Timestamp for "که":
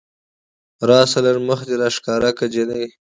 2.37-2.45